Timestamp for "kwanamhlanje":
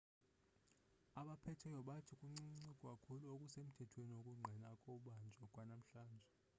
5.53-6.31